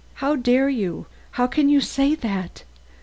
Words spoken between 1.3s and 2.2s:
how can you say